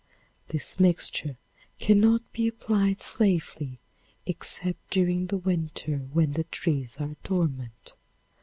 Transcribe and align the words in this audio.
This 0.47 0.79
mixture 0.79 1.37
cannot 1.77 2.23
be 2.33 2.47
applied 2.47 3.01
safely 3.01 3.77
except 4.25 4.79
during 4.89 5.27
the 5.27 5.37
winter 5.37 5.97
when 6.11 6.31
the 6.33 6.45
trees 6.45 6.97
are 6.99 7.15
dormant. 7.21 7.93